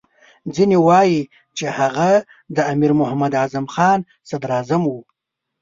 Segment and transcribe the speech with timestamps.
[0.55, 1.19] ځینې وایي
[1.57, 2.09] چې هغه
[2.55, 4.99] د امیر محمد اعظم خان صدراعظم وو.